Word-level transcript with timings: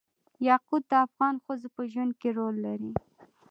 یاقوت 0.47 0.83
د 0.91 0.93
افغان 1.05 1.35
ښځو 1.45 1.67
په 1.75 1.81
ژوند 1.91 2.11
کې 2.19 2.29
رول 2.37 2.55
لري. 2.65 2.91